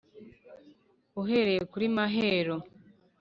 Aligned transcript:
Uhereye 1.21 1.61
kuri 1.71 1.85
"Mahero" 1.95 2.55